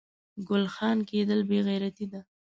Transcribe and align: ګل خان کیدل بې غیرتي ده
ګل 0.47 0.65
خان 0.73 0.97
کیدل 1.09 1.39
بې 1.49 1.59
غیرتي 1.67 2.05
ده 2.11 2.21